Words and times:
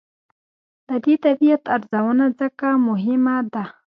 د 0.87 0.89
دې 1.03 1.15
طبیعت 1.25 1.63
ارزونه 1.75 2.25
ځکه 2.39 2.67
مهمه 2.87 3.37
ده. 3.53 3.63